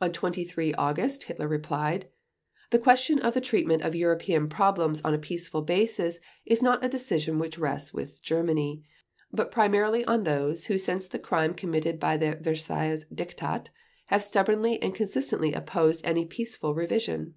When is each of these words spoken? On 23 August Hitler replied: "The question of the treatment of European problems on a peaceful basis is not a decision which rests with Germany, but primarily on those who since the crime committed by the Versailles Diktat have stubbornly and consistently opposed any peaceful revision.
On 0.00 0.10
23 0.10 0.74
August 0.74 1.22
Hitler 1.22 1.46
replied: 1.46 2.08
"The 2.70 2.78
question 2.80 3.20
of 3.20 3.34
the 3.34 3.40
treatment 3.40 3.82
of 3.82 3.94
European 3.94 4.48
problems 4.48 5.00
on 5.02 5.14
a 5.14 5.18
peaceful 5.18 5.62
basis 5.62 6.18
is 6.44 6.60
not 6.60 6.84
a 6.84 6.88
decision 6.88 7.38
which 7.38 7.56
rests 7.56 7.94
with 7.94 8.20
Germany, 8.20 8.82
but 9.32 9.52
primarily 9.52 10.04
on 10.06 10.24
those 10.24 10.64
who 10.66 10.76
since 10.76 11.06
the 11.06 11.20
crime 11.20 11.54
committed 11.54 12.00
by 12.00 12.16
the 12.16 12.34
Versailles 12.40 13.04
Diktat 13.14 13.68
have 14.06 14.24
stubbornly 14.24 14.82
and 14.82 14.92
consistently 14.92 15.52
opposed 15.52 16.00
any 16.04 16.24
peaceful 16.26 16.74
revision. 16.74 17.34